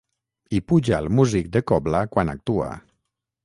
Hi 0.51 0.61
puja 0.71 0.95
el 1.05 1.11
músic 1.19 1.53
de 1.57 1.63
cobla 1.73 2.03
quan 2.17 2.35
actua. 2.37 2.75